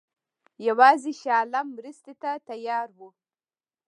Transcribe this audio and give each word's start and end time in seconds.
یوازې 0.67 1.11
شاه 1.21 1.35
عالم 1.39 1.67
مرستې 1.77 2.13
ته 2.21 2.31
تیار 2.47 2.87
وو. 2.97 3.09